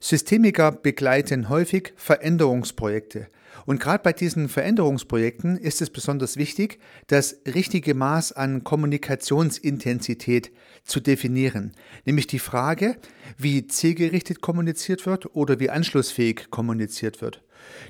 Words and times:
Systemiker 0.00 0.72
begleiten 0.72 1.48
häufig 1.48 1.92
Veränderungsprojekte. 1.96 3.28
Und 3.66 3.80
gerade 3.80 4.02
bei 4.02 4.14
diesen 4.14 4.48
Veränderungsprojekten 4.48 5.58
ist 5.58 5.82
es 5.82 5.90
besonders 5.90 6.36
wichtig, 6.38 6.78
das 7.06 7.36
richtige 7.46 7.94
Maß 7.94 8.32
an 8.32 8.64
Kommunikationsintensität 8.64 10.52
zu 10.84 11.00
definieren. 11.00 11.72
Nämlich 12.06 12.26
die 12.26 12.38
Frage, 12.38 12.96
wie 13.36 13.66
zielgerichtet 13.66 14.40
kommuniziert 14.40 15.04
wird 15.04 15.34
oder 15.34 15.60
wie 15.60 15.68
anschlussfähig 15.68 16.50
kommuniziert 16.50 17.20
wird. 17.20 17.42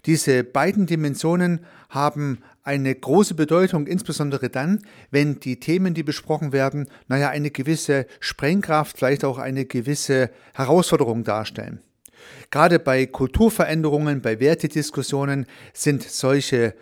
Diese 0.07 0.43
beiden 0.45 0.87
Dimensionen 0.87 1.61
haben 1.89 2.39
eine 2.63 2.95
große 2.95 3.35
Bedeutung, 3.35 3.87
insbesondere 3.87 4.51
dann, 4.51 4.81
wenn 5.11 5.41
die 5.41 5.61
Themen, 5.61 5.95
die 5.95 6.03
besprochen 6.03 6.53
werden, 6.53 6.89
naja, 7.07 7.29
eine 7.29 7.51
gewisse 7.51 8.07
Sprengkraft, 8.21 8.99
vielleicht 8.99 9.25
auch 9.25 9.39
eine 9.39 9.65
gewisse 9.65 10.31
Herausforderung 10.55 11.23
darstellen. 11.25 11.81
Gerade 12.51 12.79
bei 12.79 13.07
Kulturveränderungen, 13.07 14.23
bei 14.23 14.41
Wertediskussionen 14.41 15.47
sind 15.73 16.03
solche 16.03 16.75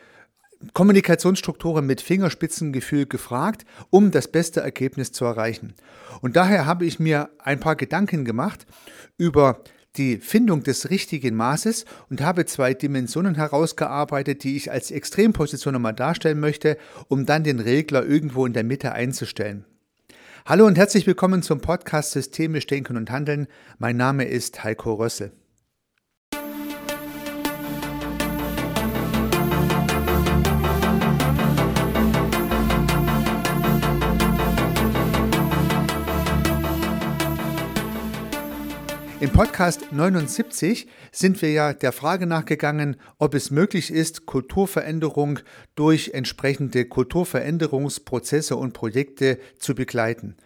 Kommunikationsstrukturen 0.72 1.86
mit 1.86 2.00
Fingerspitzengefühl 2.00 3.06
gefragt, 3.06 3.66
um 3.90 4.10
das 4.10 4.28
beste 4.28 4.60
Ergebnis 4.60 5.12
zu 5.12 5.24
erreichen. 5.24 5.74
Und 6.22 6.36
daher 6.36 6.66
habe 6.66 6.86
ich 6.86 6.98
mir 6.98 7.28
ein 7.38 7.60
paar 7.60 7.76
Gedanken 7.76 8.24
gemacht 8.24 8.66
über 9.18 9.62
die 9.96 10.18
Findung 10.18 10.62
des 10.62 10.90
richtigen 10.90 11.34
Maßes 11.34 11.84
und 12.10 12.20
habe 12.20 12.44
zwei 12.46 12.74
Dimensionen 12.74 13.34
herausgearbeitet, 13.34 14.44
die 14.44 14.56
ich 14.56 14.70
als 14.70 14.90
Extremposition 14.90 15.74
nochmal 15.74 15.94
darstellen 15.94 16.40
möchte, 16.40 16.76
um 17.08 17.26
dann 17.26 17.44
den 17.44 17.60
Regler 17.60 18.04
irgendwo 18.04 18.46
in 18.46 18.52
der 18.52 18.64
Mitte 18.64 18.92
einzustellen. 18.92 19.64
Hallo 20.48 20.64
und 20.64 20.78
herzlich 20.78 21.08
willkommen 21.08 21.42
zum 21.42 21.60
Podcast 21.60 22.12
Systemisch 22.12 22.68
Denken 22.68 22.96
und 22.96 23.10
Handeln. 23.10 23.48
Mein 23.80 23.96
Name 23.96 24.26
ist 24.26 24.62
Heiko 24.62 24.94
Rössel. 24.94 25.32
Im 39.18 39.30
Podcast 39.30 39.92
79 39.92 40.88
sind 41.10 41.40
wir 41.40 41.50
ja 41.50 41.72
der 41.72 41.92
Frage 41.92 42.26
nachgegangen, 42.26 42.96
ob 43.18 43.34
es 43.34 43.50
möglich 43.50 43.90
ist, 43.90 44.26
Kulturveränderung 44.26 45.38
durch 45.74 46.10
entsprechende 46.12 46.84
Kulturveränderungsprozesse 46.84 48.56
und 48.56 48.74
Projekte 48.74 49.38
zu 49.58 49.74
begleiten. 49.74 50.36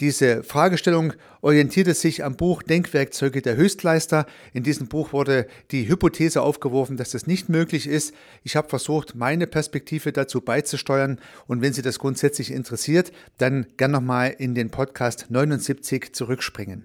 Diese 0.00 0.42
Fragestellung 0.42 1.12
orientierte 1.42 1.94
sich 1.94 2.24
am 2.24 2.34
Buch 2.34 2.64
Denkwerkzeuge 2.64 3.40
der 3.40 3.56
Höchstleister. 3.56 4.26
In 4.52 4.64
diesem 4.64 4.88
Buch 4.88 5.12
wurde 5.12 5.46
die 5.70 5.88
Hypothese 5.88 6.42
aufgeworfen, 6.42 6.96
dass 6.96 7.12
das 7.12 7.28
nicht 7.28 7.48
möglich 7.48 7.86
ist. 7.86 8.12
Ich 8.42 8.56
habe 8.56 8.68
versucht, 8.68 9.14
meine 9.14 9.46
Perspektive 9.46 10.10
dazu 10.10 10.40
beizusteuern. 10.40 11.20
Und 11.46 11.62
wenn 11.62 11.72
Sie 11.72 11.82
das 11.82 12.00
grundsätzlich 12.00 12.50
interessiert, 12.50 13.12
dann 13.38 13.66
gern 13.76 13.92
nochmal 13.92 14.34
in 14.38 14.56
den 14.56 14.70
Podcast 14.70 15.26
79 15.28 16.12
zurückspringen. 16.12 16.84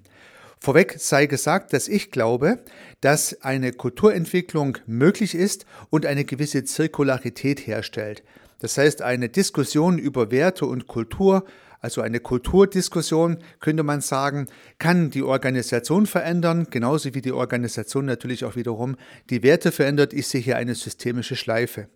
Vorweg 0.64 0.96
sei 0.98 1.26
gesagt, 1.26 1.74
dass 1.74 1.90
ich 1.90 2.10
glaube, 2.10 2.58
dass 3.02 3.42
eine 3.42 3.74
Kulturentwicklung 3.74 4.78
möglich 4.86 5.36
ist 5.36 5.66
und 5.90 6.06
eine 6.06 6.24
gewisse 6.24 6.64
Zirkularität 6.64 7.68
herstellt. 7.68 8.24
Das 8.60 8.78
heißt, 8.78 9.02
eine 9.02 9.28
Diskussion 9.28 9.98
über 10.00 10.32
Werte 10.32 10.66
und 10.66 10.88
Kultur, 10.88 11.44
also 11.82 12.00
eine 12.00 12.22
Kulturdiskussion, 12.22 13.40
könnte 13.60 13.84
man 13.84 14.00
sagen, 14.00 14.48
kann 14.80 15.10
die 15.10 15.24
Organisation 15.24 16.06
verändern, 16.06 16.68
genauso 16.70 17.14
wie 17.14 17.22
die 17.22 17.34
Organisation 17.34 18.06
natürlich 18.06 18.46
auch 18.46 18.56
wiederum 18.56 18.96
die 19.30 19.44
Werte 19.44 19.74
verändert. 19.74 20.14
Ich 20.14 20.28
sehe 20.28 20.40
hier 20.40 20.56
eine 20.56 20.76
systemische 20.76 21.36
Schleife. 21.36 21.90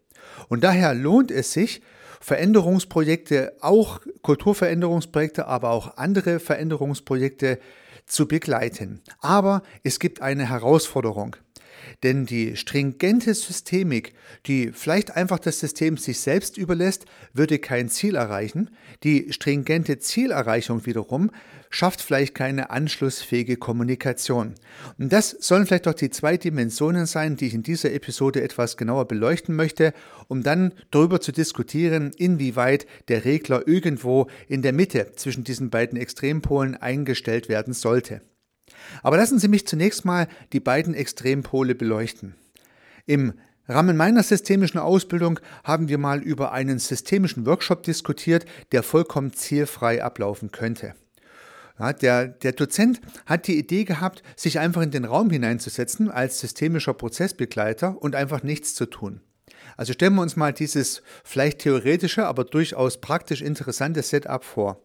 Und 0.50 0.66
daher 0.66 0.94
lohnt 0.94 1.32
es 1.32 1.54
sich, 1.54 1.82
Veränderungsprojekte, 2.20 3.54
auch 3.61 4.02
Kulturveränderungsprojekte, 4.23 5.48
aber 5.48 5.70
auch 5.70 5.95
andere 5.95 6.42
Veränderungsprojekte 6.42 7.60
zu 8.08 8.28
begleiten. 8.28 9.02
Aber 9.20 9.62
es 9.84 10.00
gibt 10.00 10.22
eine 10.22 10.50
Herausforderung. 10.50 11.36
Denn 12.03 12.25
die 12.25 12.55
stringente 12.55 13.33
Systemik, 13.33 14.14
die 14.45 14.71
vielleicht 14.73 15.15
einfach 15.15 15.39
das 15.39 15.59
System 15.59 15.98
sich 15.98 16.20
selbst 16.20 16.58
überlässt, 16.58 17.05
würde 17.33 17.59
kein 17.59 17.89
Ziel 17.89 18.15
erreichen. 18.15 18.70
Die 19.03 19.31
stringente 19.31 19.99
Zielerreichung 19.99 20.86
wiederum 20.86 21.31
schafft 21.70 22.02
vielleicht 22.02 22.36
keine 22.36 22.70
anschlussfähige 22.70 23.58
Kommunikation. 23.58 24.55
Und 24.97 25.11
das 25.11 25.31
sollen 25.31 25.65
vielleicht 25.65 25.87
doch 25.87 25.93
die 25.93 26.09
zwei 26.09 26.37
Dimensionen 26.37 27.05
sein, 27.05 27.36
die 27.36 27.47
ich 27.47 27.53
in 27.53 27.64
dieser 27.64 27.93
Episode 27.93 28.42
etwas 28.42 28.77
genauer 28.77 29.08
beleuchten 29.08 29.55
möchte, 29.55 29.93
um 30.27 30.43
dann 30.43 30.73
darüber 30.92 31.20
zu 31.21 31.31
diskutieren, 31.31 32.11
inwieweit 32.17 32.87
der 33.08 33.26
Regler 33.26 33.67
irgendwo 33.67 34.27
in 34.47 34.61
der 34.61 34.73
Mitte 34.73 35.11
zwischen 35.15 35.43
diesen 35.43 35.70
beiden 35.70 35.99
Extrempolen 35.99 36.76
eingestellt 36.76 37.49
werden 37.49 37.73
sollte. 37.73 38.21
Aber 39.04 39.17
lassen 39.17 39.39
Sie 39.39 39.48
mich 39.48 39.67
zunächst 39.67 40.05
mal 40.05 40.27
die 40.54 40.60
beiden 40.60 40.93
Extrempole 40.93 41.76
beleuchten. 41.76 42.36
Im 43.05 43.33
Rahmen 43.67 43.98
meiner 43.98 44.23
systemischen 44.23 44.80
Ausbildung 44.80 45.39
haben 45.64 45.89
wir 45.89 45.98
mal 45.98 46.21
über 46.21 46.52
einen 46.52 46.80
systemischen 46.80 47.45
Workshop 47.45 47.83
diskutiert, 47.83 48.45
der 48.71 48.82
vollkommen 48.82 49.33
zielfrei 49.33 50.04
ablaufen 50.04 50.52
könnte. 50.52 50.95
Ja, 51.80 51.93
der, 51.93 52.27
der 52.27 52.54
Dozent 52.54 53.02
hat 53.26 53.48
die 53.48 53.58
Idee 53.58 53.83
gehabt, 53.83 54.23
sich 54.36 54.60
einfach 54.60 54.82
in 54.82 54.92
den 54.92 55.05
Raum 55.05 55.30
hineinzusetzen 55.30 56.09
als 56.09 56.39
systemischer 56.39 56.94
Prozessbegleiter 56.94 58.02
und 58.02 58.15
einfach 58.15 58.42
nichts 58.42 58.73
zu 58.73 58.86
tun. 58.86 59.21
Also 59.76 59.94
stellen 59.94 60.15
wir 60.15 60.21
uns 60.21 60.36
mal 60.36 60.54
dieses 60.54 61.04
vielleicht 61.23 61.59
theoretische, 61.59 62.26
aber 62.26 62.45
durchaus 62.45 62.99
praktisch 62.99 63.42
interessante 63.42 64.02
Setup 64.02 64.44
vor. 64.44 64.82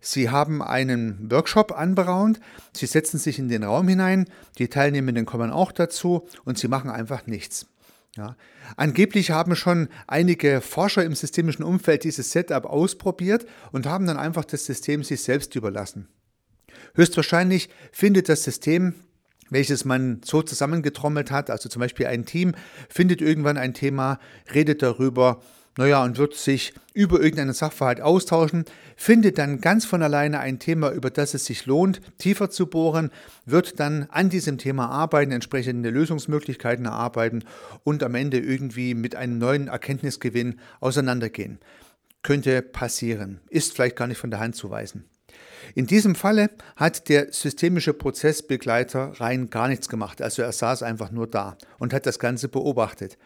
Sie 0.00 0.30
haben 0.30 0.62
einen 0.62 1.30
Workshop 1.30 1.72
anberaumt, 1.72 2.40
Sie 2.72 2.86
setzen 2.86 3.18
sich 3.18 3.38
in 3.38 3.48
den 3.48 3.64
Raum 3.64 3.88
hinein, 3.88 4.26
die 4.58 4.68
Teilnehmenden 4.68 5.26
kommen 5.26 5.50
auch 5.50 5.72
dazu 5.72 6.26
und 6.44 6.58
Sie 6.58 6.68
machen 6.68 6.90
einfach 6.90 7.26
nichts. 7.26 7.66
Ja. 8.16 8.36
Angeblich 8.76 9.32
haben 9.32 9.56
schon 9.56 9.88
einige 10.06 10.60
Forscher 10.60 11.04
im 11.04 11.14
systemischen 11.14 11.64
Umfeld 11.64 12.04
dieses 12.04 12.30
Setup 12.30 12.64
ausprobiert 12.64 13.44
und 13.72 13.86
haben 13.86 14.06
dann 14.06 14.18
einfach 14.18 14.44
das 14.44 14.64
System 14.66 15.02
sich 15.02 15.22
selbst 15.22 15.54
überlassen. 15.56 16.08
Höchstwahrscheinlich 16.94 17.70
findet 17.90 18.28
das 18.28 18.44
System, 18.44 18.94
welches 19.50 19.84
man 19.84 20.20
so 20.24 20.42
zusammengetrommelt 20.42 21.30
hat, 21.30 21.50
also 21.50 21.68
zum 21.68 21.80
Beispiel 21.80 22.06
ein 22.06 22.24
Team, 22.24 22.54
findet 22.88 23.20
irgendwann 23.20 23.58
ein 23.58 23.74
Thema, 23.74 24.20
redet 24.54 24.82
darüber, 24.82 25.42
naja, 25.76 26.04
und 26.04 26.18
wird 26.18 26.34
sich 26.34 26.72
über 26.92 27.20
irgendeinen 27.20 27.52
Sachverhalt 27.52 28.00
austauschen, 28.00 28.64
findet 28.96 29.38
dann 29.38 29.60
ganz 29.60 29.84
von 29.84 30.02
alleine 30.02 30.38
ein 30.38 30.60
Thema, 30.60 30.92
über 30.92 31.10
das 31.10 31.34
es 31.34 31.46
sich 31.46 31.66
lohnt, 31.66 32.00
tiefer 32.18 32.50
zu 32.50 32.66
bohren, 32.66 33.10
wird 33.44 33.80
dann 33.80 34.06
an 34.10 34.30
diesem 34.30 34.58
Thema 34.58 34.88
arbeiten, 34.88 35.32
entsprechende 35.32 35.90
Lösungsmöglichkeiten 35.90 36.84
erarbeiten 36.84 37.44
und 37.82 38.02
am 38.04 38.14
Ende 38.14 38.38
irgendwie 38.38 38.94
mit 38.94 39.16
einem 39.16 39.38
neuen 39.38 39.68
Erkenntnisgewinn 39.68 40.60
auseinandergehen. 40.80 41.58
Könnte 42.22 42.62
passieren, 42.62 43.40
ist 43.50 43.74
vielleicht 43.74 43.96
gar 43.96 44.06
nicht 44.06 44.18
von 44.18 44.30
der 44.30 44.40
Hand 44.40 44.54
zu 44.54 44.70
weisen. 44.70 45.04
In 45.74 45.86
diesem 45.86 46.14
Falle 46.14 46.50
hat 46.76 47.08
der 47.08 47.32
systemische 47.32 47.94
Prozessbegleiter 47.94 49.12
rein 49.20 49.50
gar 49.50 49.68
nichts 49.68 49.88
gemacht. 49.88 50.22
Also 50.22 50.42
er 50.42 50.52
saß 50.52 50.82
einfach 50.82 51.10
nur 51.10 51.26
da 51.26 51.56
und 51.78 51.92
hat 51.92 52.06
das 52.06 52.18
Ganze 52.18 52.48
beobachtet. 52.48 53.18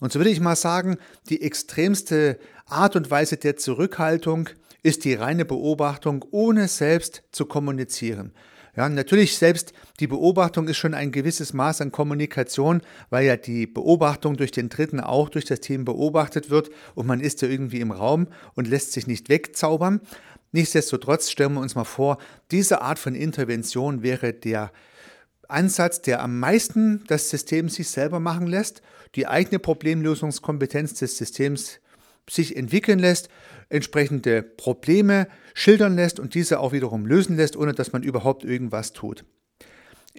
Und 0.00 0.12
so 0.12 0.18
würde 0.18 0.30
ich 0.30 0.40
mal 0.40 0.56
sagen, 0.56 0.98
die 1.28 1.42
extremste 1.42 2.38
Art 2.66 2.96
und 2.96 3.10
Weise 3.10 3.36
der 3.36 3.56
Zurückhaltung 3.56 4.48
ist 4.82 5.04
die 5.04 5.14
reine 5.14 5.44
Beobachtung, 5.44 6.24
ohne 6.30 6.68
selbst 6.68 7.22
zu 7.32 7.46
kommunizieren. 7.46 8.32
Ja, 8.76 8.88
natürlich 8.88 9.38
selbst 9.38 9.72
die 10.00 10.08
Beobachtung 10.08 10.66
ist 10.66 10.78
schon 10.78 10.94
ein 10.94 11.12
gewisses 11.12 11.52
Maß 11.52 11.80
an 11.80 11.92
Kommunikation, 11.92 12.82
weil 13.08 13.24
ja 13.24 13.36
die 13.36 13.66
Beobachtung 13.68 14.36
durch 14.36 14.50
den 14.50 14.68
Dritten 14.68 14.98
auch 14.98 15.28
durch 15.28 15.44
das 15.44 15.60
Team 15.60 15.84
beobachtet 15.84 16.50
wird 16.50 16.70
und 16.96 17.06
man 17.06 17.20
ist 17.20 17.40
ja 17.42 17.48
irgendwie 17.48 17.80
im 17.80 17.92
Raum 17.92 18.26
und 18.54 18.66
lässt 18.66 18.92
sich 18.92 19.06
nicht 19.06 19.28
wegzaubern. 19.28 20.00
Nichtsdestotrotz 20.50 21.30
stellen 21.30 21.54
wir 21.54 21.60
uns 21.60 21.76
mal 21.76 21.84
vor, 21.84 22.18
diese 22.50 22.82
Art 22.82 22.98
von 22.98 23.14
Intervention 23.14 24.02
wäre 24.02 24.32
der 24.32 24.72
Ansatz, 25.50 26.02
der 26.02 26.22
am 26.22 26.38
meisten 26.38 27.04
das 27.06 27.30
System 27.30 27.68
sich 27.68 27.88
selber 27.88 28.20
machen 28.20 28.46
lässt, 28.46 28.82
die 29.14 29.26
eigene 29.26 29.58
Problemlösungskompetenz 29.58 30.94
des 30.94 31.16
Systems 31.16 31.80
sich 32.28 32.56
entwickeln 32.56 32.98
lässt, 32.98 33.28
entsprechende 33.68 34.42
Probleme 34.42 35.28
schildern 35.52 35.96
lässt 35.96 36.18
und 36.18 36.34
diese 36.34 36.60
auch 36.60 36.72
wiederum 36.72 37.06
lösen 37.06 37.36
lässt, 37.36 37.56
ohne 37.56 37.74
dass 37.74 37.92
man 37.92 38.02
überhaupt 38.02 38.44
irgendwas 38.44 38.92
tut. 38.92 39.24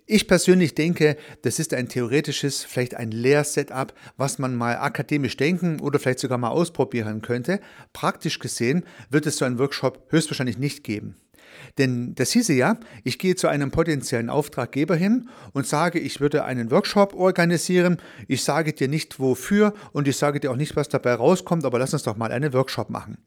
Ich 0.07 0.27
persönlich 0.27 0.75
denke, 0.75 1.15
das 1.43 1.57
ist 1.57 1.73
ein 1.73 1.87
theoretisches, 1.87 2.63
vielleicht 2.63 2.95
ein 2.95 3.11
Lehr-Setup, 3.11 3.93
was 4.17 4.39
man 4.39 4.53
mal 4.53 4.77
akademisch 4.77 5.37
denken 5.37 5.79
oder 5.79 5.99
vielleicht 5.99 6.19
sogar 6.19 6.37
mal 6.37 6.49
ausprobieren 6.49 7.21
könnte. 7.21 7.61
Praktisch 7.93 8.39
gesehen 8.39 8.83
wird 9.09 9.25
es 9.25 9.37
so 9.37 9.45
einen 9.45 9.57
Workshop 9.57 10.07
höchstwahrscheinlich 10.09 10.57
nicht 10.57 10.83
geben. 10.83 11.15
Denn 11.77 12.15
das 12.15 12.31
hieße 12.31 12.53
ja, 12.53 12.77
ich 13.03 13.19
gehe 13.19 13.35
zu 13.35 13.47
einem 13.47 13.71
potenziellen 13.71 14.29
Auftraggeber 14.29 14.95
hin 14.95 15.29
und 15.53 15.67
sage, 15.67 15.99
ich 15.99 16.19
würde 16.19 16.45
einen 16.45 16.71
Workshop 16.71 17.13
organisieren. 17.13 17.97
Ich 18.27 18.43
sage 18.43 18.73
dir 18.73 18.87
nicht 18.87 19.19
wofür 19.19 19.73
und 19.91 20.07
ich 20.07 20.17
sage 20.17 20.39
dir 20.39 20.51
auch 20.51 20.55
nicht, 20.55 20.75
was 20.75 20.89
dabei 20.89 21.13
rauskommt, 21.13 21.65
aber 21.65 21.79
lass 21.79 21.93
uns 21.93 22.03
doch 22.03 22.17
mal 22.17 22.31
einen 22.31 22.53
Workshop 22.53 22.89
machen. 22.89 23.17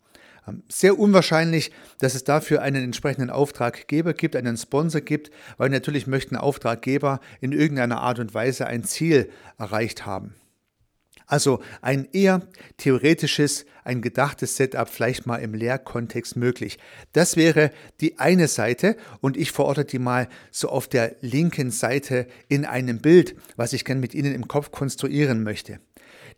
Ähm, 0.48 0.62
sehr 0.68 0.98
unwahrscheinlich, 0.98 1.72
dass 1.98 2.14
es 2.14 2.24
dafür 2.24 2.62
einen 2.62 2.84
entsprechenden 2.84 3.30
Auftraggeber 3.30 4.14
gibt, 4.14 4.36
einen 4.36 4.56
Sponsor 4.56 5.00
gibt, 5.00 5.30
weil 5.56 5.70
natürlich 5.70 6.06
möchten 6.06 6.36
Auftraggeber 6.36 7.20
in 7.40 7.52
irgendeiner 7.52 8.00
Art 8.00 8.18
und 8.18 8.34
Weise 8.34 8.66
ein 8.66 8.84
Ziel 8.84 9.30
erreicht 9.58 10.06
haben. 10.06 10.34
Also 11.28 11.60
ein 11.82 12.08
eher 12.12 12.40
theoretisches, 12.78 13.66
ein 13.84 14.00
gedachtes 14.00 14.56
Setup 14.56 14.88
vielleicht 14.88 15.26
mal 15.26 15.36
im 15.36 15.52
Lehrkontext 15.54 16.36
möglich. 16.36 16.78
Das 17.12 17.36
wäre 17.36 17.70
die 18.00 18.18
eine 18.18 18.48
Seite 18.48 18.96
und 19.20 19.36
ich 19.36 19.52
verorte 19.52 19.84
die 19.84 19.98
mal 19.98 20.28
so 20.50 20.70
auf 20.70 20.88
der 20.88 21.16
linken 21.20 21.70
Seite 21.70 22.26
in 22.48 22.64
einem 22.64 23.00
Bild, 23.00 23.36
was 23.56 23.74
ich 23.74 23.84
gerne 23.84 24.00
mit 24.00 24.14
Ihnen 24.14 24.34
im 24.34 24.48
Kopf 24.48 24.70
konstruieren 24.70 25.42
möchte. 25.42 25.80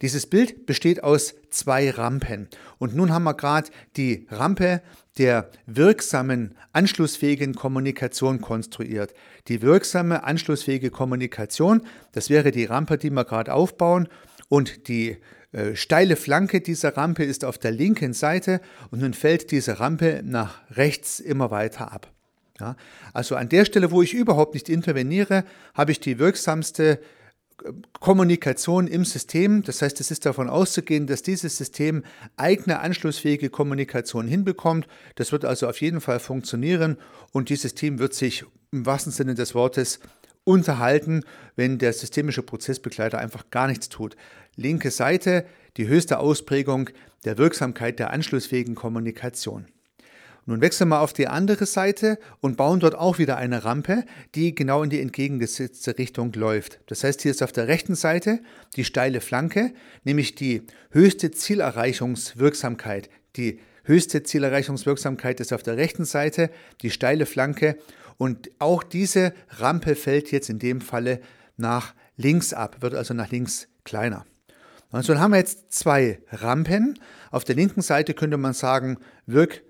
Dieses 0.03 0.27
Bild 0.27 0.67
besteht 0.67 1.05
aus 1.05 1.35
zwei 1.51 1.91
Rampen. 1.91 2.49
Und 2.79 2.97
nun 2.97 3.13
haben 3.13 3.25
wir 3.25 3.35
gerade 3.35 3.71
die 3.97 4.27
Rampe 4.31 4.83
der 5.19 5.51
wirksamen, 5.67 6.55
anschlussfähigen 6.73 7.55
Kommunikation 7.55 8.41
konstruiert. 8.41 9.13
Die 9.49 9.61
wirksame, 9.61 10.25
anschlussfähige 10.25 10.91
Kommunikation, 10.91 11.83
das 12.13 12.31
wäre 12.31 12.53
die 12.53 12.65
Rampe, 12.65 12.97
die 12.97 13.11
wir 13.11 13.25
gerade 13.25 13.53
aufbauen. 13.53 14.09
Und 14.50 14.88
die 14.88 15.17
äh, 15.52 15.76
steile 15.76 16.17
Flanke 16.17 16.61
dieser 16.61 16.97
Rampe 16.97 17.25
ist 17.25 17.44
auf 17.47 17.56
der 17.56 17.70
linken 17.70 18.12
Seite 18.12 18.61
und 18.91 19.00
nun 19.00 19.14
fällt 19.14 19.52
diese 19.52 19.81
Rampe 19.81 20.23
nach 20.25 20.61
rechts 20.73 21.20
immer 21.20 21.50
weiter 21.50 21.93
ab. 21.93 22.12
Ja, 22.58 22.76
also 23.14 23.37
an 23.37 23.49
der 23.49 23.64
Stelle, 23.64 23.91
wo 23.91 24.02
ich 24.02 24.12
überhaupt 24.12 24.52
nicht 24.52 24.69
interveniere, 24.69 25.44
habe 25.73 25.93
ich 25.93 26.00
die 26.00 26.19
wirksamste 26.19 27.00
Kommunikation 28.00 28.87
im 28.87 29.05
System. 29.05 29.62
Das 29.62 29.82
heißt, 29.82 30.00
es 30.00 30.11
ist 30.11 30.26
davon 30.26 30.49
auszugehen, 30.49 31.06
dass 31.06 31.23
dieses 31.23 31.56
System 31.56 32.03
eigene 32.37 32.81
anschlussfähige 32.81 33.50
Kommunikation 33.50 34.26
hinbekommt. 34.26 34.88
Das 35.14 35.32
wird 35.32 35.44
also 35.44 35.69
auf 35.69 35.81
jeden 35.81 36.00
Fall 36.00 36.20
funktionieren 36.20 36.99
und 37.32 37.49
dieses 37.49 37.75
Team 37.75 37.99
wird 37.99 38.14
sich 38.14 38.44
im 38.73 38.85
wahrsten 38.85 39.12
Sinne 39.12 39.35
des 39.35 39.55
Wortes 39.55 40.00
unterhalten, 40.44 41.23
wenn 41.56 41.79
der 41.79 41.93
systemische 41.93 42.43
Prozessbegleiter 42.43 43.19
einfach 43.19 43.50
gar 43.50 43.69
nichts 43.69 43.88
tut. 43.88 44.17
Linke 44.61 44.91
Seite, 44.91 45.47
die 45.79 45.89
höchste 45.89 46.19
Ausprägung 46.19 46.91
der 47.25 47.39
Wirksamkeit 47.39 47.99
der 47.99 48.11
anschlussfähigen 48.11 48.75
Kommunikation. 48.75 49.67
Nun 50.45 50.61
wechseln 50.61 50.89
wir 50.89 51.01
auf 51.01 51.12
die 51.12 51.29
andere 51.29 51.65
Seite 51.65 52.19
und 52.41 52.57
bauen 52.57 52.81
dort 52.81 52.95
auch 52.95 53.19
wieder 53.19 53.37
eine 53.37 53.65
Rampe, 53.65 54.05
die 54.35 54.55
genau 54.55 54.83
in 54.83 54.91
die 54.91 55.01
entgegengesetzte 55.01 55.97
Richtung 55.97 56.33
läuft. 56.35 56.81
Das 56.87 57.05
heißt, 57.05 57.23
hier 57.23 57.31
ist 57.31 57.43
auf 57.43 57.53
der 57.53 57.69
rechten 57.69 57.95
Seite 57.95 58.41
die 58.77 58.85
steile 58.85 59.21
Flanke, 59.21 59.73
nämlich 60.05 60.35
die 60.35 60.63
höchste 60.91 61.31
Zielerreichungswirksamkeit. 61.31 63.09
Die 63.37 63.61
höchste 63.85 64.23
Zielerreichungswirksamkeit 64.23 65.41
ist 65.41 65.53
auf 65.53 65.63
der 65.63 65.79
rechten 65.79 66.05
Seite, 66.05 66.51
die 66.83 66.91
steile 66.91 67.27
Flanke. 67.27 67.77
Und 68.19 68.51
auch 68.59 68.83
diese 68.83 69.33
Rampe 69.49 69.95
fällt 69.95 70.33
jetzt 70.33 70.51
in 70.51 70.59
dem 70.59 70.81
Falle 70.83 71.21
nach 71.56 71.95
links 72.17 72.53
ab, 72.53 72.83
wird 72.83 72.95
also 72.95 73.15
nach 73.15 73.31
links 73.31 73.69
kleiner. 73.85 74.27
Also 74.91 75.13
dann 75.13 75.23
haben 75.23 75.33
wir 75.33 75.39
jetzt 75.39 75.73
zwei 75.73 76.21
Rampen. 76.31 76.99
Auf 77.31 77.45
der 77.45 77.55
linken 77.55 77.83
Seite 77.83 78.15
könnte 78.15 78.37
man 78.37 78.53
sagen, 78.53 78.99
wirk 79.27 79.63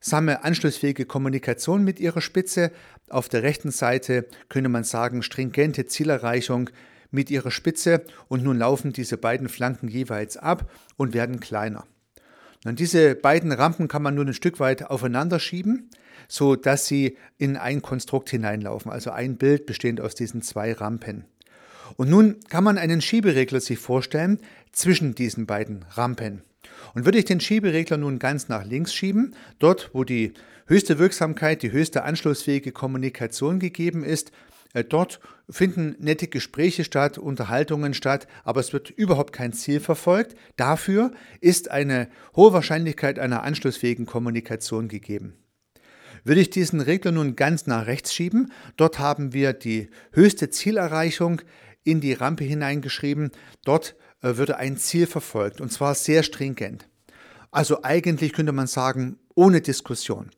samme 0.00 0.44
anschlussfähige 0.44 1.04
Kommunikation 1.04 1.82
mit 1.82 1.98
ihrer 1.98 2.20
Spitze. 2.20 2.70
Auf 3.08 3.28
der 3.28 3.42
rechten 3.42 3.70
Seite 3.70 4.26
könnte 4.48 4.68
man 4.68 4.84
sagen 4.84 5.22
stringente 5.22 5.86
Zielerreichung 5.86 6.70
mit 7.10 7.30
ihrer 7.30 7.50
Spitze 7.50 8.02
und 8.28 8.44
nun 8.44 8.58
laufen 8.58 8.92
diese 8.92 9.16
beiden 9.16 9.48
Flanken 9.48 9.88
jeweils 9.88 10.36
ab 10.36 10.70
und 10.96 11.14
werden 11.14 11.40
kleiner. 11.40 11.84
Und 12.64 12.80
diese 12.80 13.14
beiden 13.14 13.52
Rampen 13.52 13.88
kann 13.88 14.02
man 14.02 14.14
nun 14.14 14.28
ein 14.28 14.34
Stück 14.34 14.60
weit 14.60 14.84
aufeinander 14.84 15.38
schieben, 15.38 15.90
so 16.28 16.56
dass 16.56 16.86
sie 16.86 17.16
in 17.38 17.56
ein 17.56 17.82
Konstrukt 17.82 18.28
hineinlaufen, 18.30 18.90
also 18.90 19.10
ein 19.10 19.36
Bild 19.36 19.66
bestehend 19.66 20.00
aus 20.00 20.14
diesen 20.14 20.42
zwei 20.42 20.72
Rampen. 20.72 21.24
Und 21.96 22.10
nun 22.10 22.36
kann 22.48 22.64
man 22.64 22.78
einen 22.78 23.00
Schieberegler 23.00 23.60
sich 23.60 23.78
vorstellen 23.78 24.38
zwischen 24.72 25.14
diesen 25.14 25.46
beiden 25.46 25.84
Rampen. 25.90 26.42
Und 26.94 27.04
würde 27.04 27.18
ich 27.18 27.24
den 27.24 27.40
Schieberegler 27.40 27.96
nun 27.96 28.18
ganz 28.18 28.48
nach 28.48 28.64
links 28.64 28.94
schieben, 28.94 29.34
dort 29.58 29.90
wo 29.92 30.04
die 30.04 30.34
höchste 30.66 30.98
Wirksamkeit, 30.98 31.62
die 31.62 31.72
höchste 31.72 32.04
anschlussfähige 32.04 32.72
Kommunikation 32.72 33.58
gegeben 33.58 34.04
ist, 34.04 34.32
äh, 34.74 34.84
Dort 34.84 35.20
finden 35.50 35.96
nette 35.98 36.28
Gespräche 36.28 36.84
statt, 36.84 37.16
Unterhaltungen 37.18 37.94
statt, 37.94 38.26
aber 38.44 38.60
es 38.60 38.72
wird 38.72 38.90
überhaupt 38.90 39.32
kein 39.32 39.52
Ziel 39.52 39.80
verfolgt. 39.80 40.36
Dafür 40.56 41.12
ist 41.40 41.70
eine 41.70 42.08
hohe 42.36 42.52
Wahrscheinlichkeit 42.52 43.18
einer 43.18 43.42
anschlussfähigen 43.42 44.04
Kommunikation 44.06 44.88
gegeben. 44.88 45.34
Würde 46.24 46.40
ich 46.40 46.50
diesen 46.50 46.80
Regler 46.80 47.12
nun 47.12 47.36
ganz 47.36 47.66
nach 47.66 47.86
rechts 47.86 48.12
schieben, 48.12 48.52
dort 48.76 48.98
haben 48.98 49.32
wir 49.32 49.52
die 49.52 49.88
höchste 50.12 50.50
Zielerreichung 50.50 51.40
in 51.90 52.00
die 52.00 52.12
Rampe 52.12 52.44
hineingeschrieben. 52.44 53.30
Dort 53.64 53.96
äh, 54.22 54.36
würde 54.36 54.56
ein 54.56 54.76
Ziel 54.76 55.06
verfolgt 55.06 55.60
und 55.60 55.72
zwar 55.72 55.94
sehr 55.94 56.22
stringent. 56.22 56.88
Also 57.50 57.82
eigentlich 57.82 58.32
könnte 58.32 58.52
man 58.52 58.66
sagen, 58.66 59.18
ohne 59.34 59.60
Diskussion. 59.60 60.30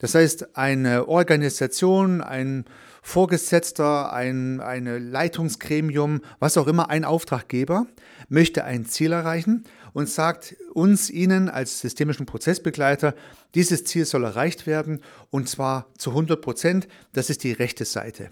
Das 0.00 0.14
heißt, 0.14 0.56
eine 0.56 1.08
Organisation, 1.08 2.20
ein 2.20 2.64
Vorgesetzter, 3.02 4.12
ein 4.12 4.60
eine 4.60 4.98
Leitungsgremium, 4.98 6.20
was 6.38 6.56
auch 6.56 6.66
immer, 6.66 6.88
ein 6.88 7.04
Auftraggeber 7.04 7.86
möchte 8.28 8.64
ein 8.64 8.86
Ziel 8.86 9.12
erreichen 9.12 9.64
und 9.92 10.08
sagt 10.08 10.56
uns, 10.74 11.10
Ihnen 11.10 11.48
als 11.48 11.80
systemischen 11.80 12.26
Prozessbegleiter, 12.26 13.14
dieses 13.54 13.84
Ziel 13.84 14.04
soll 14.04 14.24
erreicht 14.24 14.66
werden 14.66 15.00
und 15.30 15.48
zwar 15.48 15.86
zu 15.96 16.10
100 16.10 16.40
Prozent. 16.40 16.88
Das 17.12 17.30
ist 17.30 17.42
die 17.44 17.52
rechte 17.52 17.84
Seite. 17.84 18.30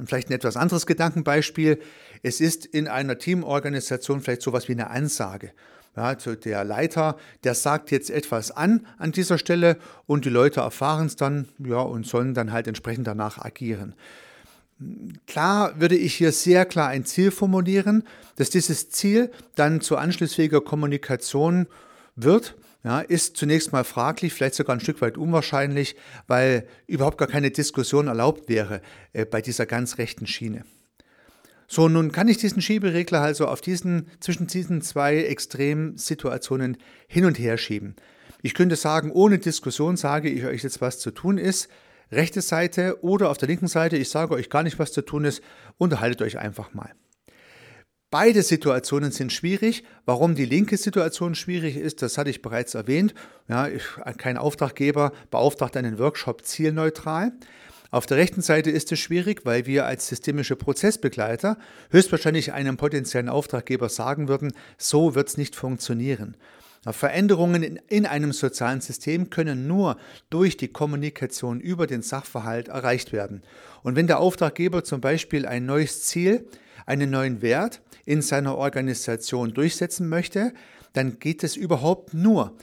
Und 0.00 0.06
vielleicht 0.06 0.30
ein 0.30 0.32
etwas 0.32 0.56
anderes 0.56 0.86
Gedankenbeispiel. 0.86 1.78
Es 2.22 2.40
ist 2.40 2.64
in 2.64 2.88
einer 2.88 3.18
Teamorganisation 3.18 4.22
vielleicht 4.22 4.40
sowas 4.40 4.66
wie 4.66 4.72
eine 4.72 4.88
Ansage. 4.88 5.52
Ja, 5.94 6.14
der 6.14 6.64
Leiter, 6.64 7.18
der 7.44 7.54
sagt 7.54 7.90
jetzt 7.90 8.08
etwas 8.08 8.50
an 8.50 8.86
an 8.96 9.12
dieser 9.12 9.36
Stelle 9.36 9.76
und 10.06 10.24
die 10.24 10.30
Leute 10.30 10.60
erfahren 10.60 11.04
es 11.04 11.16
dann 11.16 11.48
ja, 11.58 11.80
und 11.80 12.06
sollen 12.06 12.32
dann 12.32 12.50
halt 12.50 12.66
entsprechend 12.66 13.08
danach 13.08 13.44
agieren. 13.44 13.94
Klar 15.26 15.78
würde 15.78 15.96
ich 15.96 16.14
hier 16.14 16.32
sehr 16.32 16.64
klar 16.64 16.88
ein 16.88 17.04
Ziel 17.04 17.30
formulieren, 17.30 18.04
dass 18.36 18.48
dieses 18.48 18.88
Ziel 18.88 19.30
dann 19.54 19.82
zu 19.82 19.98
anschlussfähiger 19.98 20.62
Kommunikation 20.62 21.66
wird 22.16 22.54
ja, 22.82 23.00
ist 23.00 23.36
zunächst 23.36 23.72
mal 23.72 23.84
fraglich, 23.84 24.32
vielleicht 24.32 24.54
sogar 24.54 24.74
ein 24.74 24.80
Stück 24.80 25.00
weit 25.02 25.18
unwahrscheinlich, 25.18 25.96
weil 26.26 26.66
überhaupt 26.86 27.18
gar 27.18 27.28
keine 27.28 27.50
Diskussion 27.50 28.08
erlaubt 28.08 28.48
wäre 28.48 28.80
äh, 29.12 29.26
bei 29.26 29.42
dieser 29.42 29.66
ganz 29.66 29.98
rechten 29.98 30.26
Schiene. 30.26 30.64
So, 31.68 31.88
nun 31.88 32.10
kann 32.10 32.26
ich 32.26 32.38
diesen 32.38 32.62
Schieberegler 32.62 33.20
also 33.20 33.46
auf 33.46 33.60
diesen, 33.60 34.10
zwischen 34.18 34.48
diesen 34.48 34.82
zwei 34.82 35.18
Extremsituationen 35.18 36.78
hin 37.06 37.26
und 37.26 37.38
her 37.38 37.58
schieben. 37.58 37.94
Ich 38.42 38.54
könnte 38.54 38.76
sagen, 38.76 39.12
ohne 39.12 39.38
Diskussion 39.38 39.96
sage 39.96 40.30
ich 40.30 40.44
euch 40.44 40.64
jetzt, 40.64 40.80
was 40.80 40.98
zu 40.98 41.10
tun 41.10 41.38
ist. 41.38 41.68
Rechte 42.10 42.40
Seite 42.40 43.04
oder 43.04 43.30
auf 43.30 43.38
der 43.38 43.48
linken 43.48 43.68
Seite, 43.68 43.96
ich 43.96 44.08
sage 44.08 44.34
euch 44.34 44.50
gar 44.50 44.64
nicht, 44.64 44.80
was 44.80 44.92
zu 44.92 45.02
tun 45.02 45.24
ist, 45.24 45.42
unterhaltet 45.78 46.22
euch 46.22 46.38
einfach 46.38 46.74
mal. 46.74 46.90
Beide 48.10 48.42
Situationen 48.42 49.12
sind 49.12 49.32
schwierig. 49.32 49.84
Warum 50.04 50.34
die 50.34 50.44
linke 50.44 50.76
Situation 50.76 51.36
schwierig 51.36 51.76
ist, 51.76 52.02
das 52.02 52.18
hatte 52.18 52.30
ich 52.30 52.42
bereits 52.42 52.74
erwähnt. 52.74 53.14
Ja, 53.46 53.68
kein 54.18 54.36
Auftraggeber 54.36 55.12
beauftragt 55.30 55.76
einen 55.76 55.98
Workshop 56.00 56.44
zielneutral. 56.44 57.30
Auf 57.92 58.06
der 58.06 58.16
rechten 58.16 58.42
Seite 58.42 58.70
ist 58.70 58.90
es 58.90 58.98
schwierig, 58.98 59.44
weil 59.44 59.66
wir 59.66 59.86
als 59.86 60.08
systemische 60.08 60.56
Prozessbegleiter 60.56 61.56
höchstwahrscheinlich 61.90 62.52
einem 62.52 62.76
potenziellen 62.76 63.28
Auftraggeber 63.28 63.88
sagen 63.88 64.26
würden, 64.26 64.52
so 64.76 65.14
wird 65.14 65.28
es 65.28 65.36
nicht 65.36 65.54
funktionieren. 65.54 66.36
Veränderungen 66.88 67.78
in 67.88 68.06
einem 68.06 68.32
sozialen 68.32 68.80
System 68.80 69.30
können 69.30 69.68
nur 69.68 69.98
durch 70.30 70.56
die 70.56 70.68
Kommunikation 70.68 71.60
über 71.60 71.86
den 71.86 72.02
Sachverhalt 72.02 72.68
erreicht 72.68 73.12
werden. 73.12 73.42
Und 73.82 73.96
wenn 73.96 74.06
der 74.06 74.18
Auftraggeber 74.18 74.82
zum 74.82 75.00
Beispiel 75.00 75.46
ein 75.46 75.66
neues 75.66 76.04
Ziel, 76.04 76.46
einen 76.86 77.10
neuen 77.10 77.42
Wert 77.42 77.82
in 78.04 78.22
seiner 78.22 78.56
Organisation 78.56 79.54
durchsetzen 79.54 80.08
möchte, 80.08 80.52
dann 80.92 81.18
geht 81.18 81.44
es 81.44 81.56
überhaupt 81.56 82.14
nur, 82.14 82.56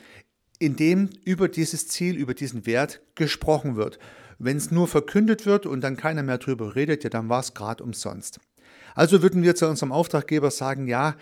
indem 0.59 1.09
über 1.23 1.47
dieses 1.47 1.87
Ziel, 1.87 2.15
über 2.15 2.33
diesen 2.33 2.65
Wert 2.65 3.01
gesprochen 3.15 3.75
wird. 3.75 3.99
Wenn 4.39 4.57
es 4.57 4.71
nur 4.71 4.87
verkündet 4.87 5.45
wird 5.45 5.65
und 5.65 5.81
dann 5.81 5.97
keiner 5.97 6.23
mehr 6.23 6.37
drüber 6.37 6.75
redet, 6.75 7.03
ja, 7.03 7.09
dann 7.09 7.29
war 7.29 7.39
es 7.39 7.53
gerade 7.53 7.83
umsonst. 7.83 8.39
Also 8.95 9.21
würden 9.21 9.43
wir 9.43 9.55
zu 9.55 9.67
unserem 9.67 9.91
Auftraggeber 9.91 10.51
sagen, 10.51 10.87
ja, 10.87 11.15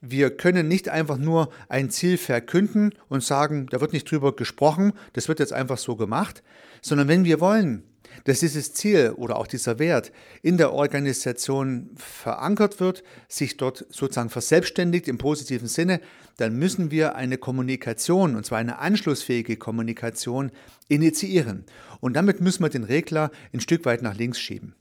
wir 0.00 0.36
können 0.36 0.68
nicht 0.68 0.88
einfach 0.88 1.18
nur 1.18 1.50
ein 1.68 1.90
Ziel 1.90 2.16
verkünden 2.16 2.94
und 3.08 3.24
sagen, 3.24 3.66
da 3.70 3.80
wird 3.80 3.92
nicht 3.92 4.08
drüber 4.08 4.34
gesprochen, 4.34 4.92
das 5.14 5.26
wird 5.26 5.40
jetzt 5.40 5.52
einfach 5.52 5.78
so 5.78 5.96
gemacht, 5.96 6.42
sondern 6.80 7.08
wenn 7.08 7.24
wir 7.24 7.40
wollen, 7.40 7.82
dass 8.24 8.40
dieses 8.40 8.72
Ziel 8.72 9.12
oder 9.16 9.36
auch 9.36 9.46
dieser 9.46 9.78
Wert 9.78 10.12
in 10.42 10.56
der 10.56 10.72
Organisation 10.72 11.90
verankert 11.96 12.80
wird, 12.80 13.02
sich 13.28 13.56
dort 13.56 13.86
sozusagen 13.90 14.30
verselbstständigt 14.30 15.08
im 15.08 15.18
positiven 15.18 15.68
Sinne, 15.68 16.00
dann 16.36 16.56
müssen 16.56 16.90
wir 16.90 17.16
eine 17.16 17.38
Kommunikation, 17.38 18.36
und 18.36 18.46
zwar 18.46 18.58
eine 18.58 18.78
anschlussfähige 18.78 19.56
Kommunikation, 19.56 20.50
initiieren. 20.88 21.64
Und 22.00 22.14
damit 22.14 22.40
müssen 22.40 22.62
wir 22.62 22.68
den 22.68 22.84
Regler 22.84 23.30
ein 23.52 23.60
Stück 23.60 23.84
weit 23.84 24.02
nach 24.02 24.16
links 24.16 24.38
schieben. 24.38 24.74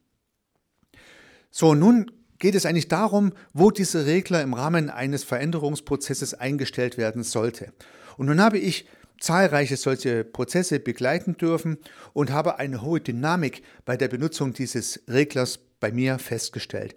So, 1.49 1.73
nun 1.73 2.11
geht 2.39 2.55
es 2.55 2.65
eigentlich 2.65 2.87
darum, 2.87 3.33
wo 3.53 3.71
dieser 3.71 4.05
Regler 4.05 4.41
im 4.41 4.53
Rahmen 4.53 4.89
eines 4.89 5.23
Veränderungsprozesses 5.23 6.35
eingestellt 6.35 6.97
werden 6.97 7.23
sollte. 7.23 7.73
Und 8.17 8.27
nun 8.27 8.41
habe 8.41 8.59
ich 8.59 8.87
zahlreiche 9.19 9.77
solche 9.77 10.23
Prozesse 10.23 10.79
begleiten 10.79 11.37
dürfen 11.37 11.77
und 12.13 12.31
habe 12.31 12.59
eine 12.59 12.81
hohe 12.81 13.01
Dynamik 13.01 13.63
bei 13.85 13.97
der 13.97 14.07
Benutzung 14.07 14.53
dieses 14.53 15.01
Reglers 15.07 15.59
bei 15.79 15.91
mir 15.91 16.19
festgestellt. 16.19 16.95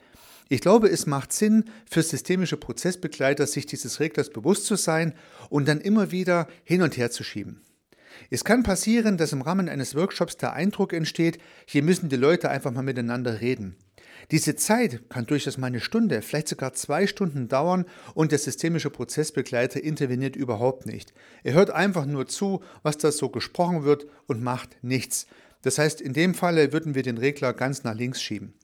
Ich 0.49 0.61
glaube, 0.61 0.89
es 0.89 1.07
macht 1.07 1.33
Sinn 1.33 1.65
für 1.89 2.03
systemische 2.03 2.57
Prozessbegleiter, 2.57 3.47
sich 3.47 3.67
dieses 3.67 4.01
Reglers 4.01 4.31
bewusst 4.31 4.67
zu 4.67 4.75
sein 4.75 5.15
und 5.49 5.69
dann 5.69 5.81
immer 5.81 6.11
wieder 6.11 6.49
hin 6.65 6.83
und 6.83 6.97
her 6.97 7.11
zu 7.11 7.23
schieben. 7.23 7.63
Es 8.31 8.45
kann 8.45 8.65
passieren, 8.65 9.17
dass 9.17 9.33
im 9.33 9.43
Rahmen 9.43 9.69
eines 9.69 9.95
Workshops 9.95 10.37
der 10.37 10.53
Eindruck 10.53 10.93
entsteht, 10.93 11.39
hier 11.67 11.83
müssen 11.83 12.09
die 12.09 12.17
Leute 12.17 12.51
einfach 12.51 12.73
mal 12.73 12.83
miteinander 12.83 13.41
reden. 13.41 13.77
Diese 14.31 14.57
Zeit 14.57 15.09
kann 15.09 15.27
durchaus 15.27 15.59
mal 15.59 15.69
eine 15.69 15.81
Stunde, 15.81 16.23
vielleicht 16.23 16.49
sogar 16.49 16.73
zwei 16.73 17.07
Stunden 17.07 17.49
dauern 17.49 17.87
und 18.15 18.33
der 18.33 18.39
systemische 18.39 18.91
Prozessbegleiter 18.91 19.83
interveniert 19.83 20.37
überhaupt 20.37 20.87
nicht. 20.87 21.13
Er 21.43 21.55
hört 21.55 21.71
einfach 21.71 22.07
nur 22.07 22.27
zu, 22.27 22.63
was 22.83 22.99
da 22.99 23.13
so 23.13 23.29
gesprochen 23.29 23.85
wird 23.85 24.07
und 24.27 24.43
macht 24.43 24.77
nichts. 24.83 25.27
Das 25.63 25.79
heißt, 25.79 26.01
in 26.01 26.13
dem 26.13 26.35
Falle 26.35 26.73
würden 26.73 26.95
wir 26.95 27.03
den 27.03 27.19
Regler 27.19 27.53
ganz 27.53 27.85
nach 27.85 27.95
links 27.95 28.23
schieben. 28.23 28.55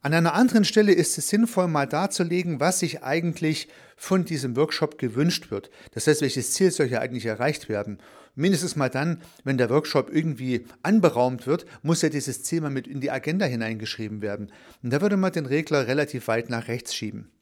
An 0.00 0.14
einer 0.14 0.34
anderen 0.34 0.64
Stelle 0.64 0.92
ist 0.92 1.18
es 1.18 1.28
sinnvoll, 1.28 1.66
mal 1.66 1.86
darzulegen, 1.86 2.60
was 2.60 2.78
sich 2.78 3.02
eigentlich 3.02 3.68
von 3.96 4.24
diesem 4.24 4.54
Workshop 4.54 4.96
gewünscht 4.96 5.50
wird. 5.50 5.70
Das 5.92 6.06
heißt, 6.06 6.22
welches 6.22 6.52
Ziel 6.52 6.70
soll 6.70 6.86
hier 6.86 7.00
eigentlich 7.00 7.26
erreicht 7.26 7.68
werden. 7.68 7.98
Mindestens 8.36 8.76
mal 8.76 8.90
dann, 8.90 9.20
wenn 9.42 9.58
der 9.58 9.70
Workshop 9.70 10.08
irgendwie 10.14 10.64
anberaumt 10.84 11.48
wird, 11.48 11.66
muss 11.82 12.02
ja 12.02 12.08
dieses 12.08 12.44
Ziel 12.44 12.60
mal 12.60 12.70
mit 12.70 12.86
in 12.86 13.00
die 13.00 13.10
Agenda 13.10 13.46
hineingeschrieben 13.46 14.22
werden. 14.22 14.52
Und 14.84 14.92
da 14.92 15.00
würde 15.00 15.16
man 15.16 15.32
den 15.32 15.46
Regler 15.46 15.88
relativ 15.88 16.28
weit 16.28 16.48
nach 16.48 16.68
rechts 16.68 16.94
schieben. 16.94 17.32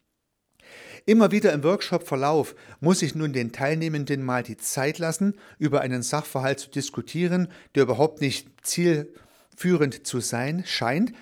Immer 1.04 1.30
wieder 1.30 1.52
im 1.52 1.62
Workshop-Verlauf 1.62 2.56
muss 2.80 3.02
ich 3.02 3.14
nun 3.14 3.34
den 3.34 3.52
Teilnehmenden 3.52 4.24
mal 4.24 4.42
die 4.42 4.56
Zeit 4.56 4.98
lassen, 4.98 5.34
über 5.58 5.82
einen 5.82 6.02
Sachverhalt 6.02 6.58
zu 6.58 6.70
diskutieren, 6.70 7.48
der 7.74 7.82
überhaupt 7.82 8.22
nicht 8.22 8.48
zielführend 8.62 10.06
zu 10.06 10.20
sein 10.20 10.64
scheint, 10.66 11.12